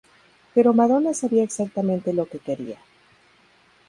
Pero 0.55 0.73
Madonna 0.73 1.13
sabía 1.13 1.43
exactamente 1.43 2.11
lo 2.11 2.25
que 2.27 2.39
quería. 2.39 2.79